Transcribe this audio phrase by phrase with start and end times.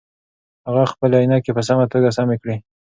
[0.67, 2.55] هغه خپلې عینکې په سمه توګه سمې کړې.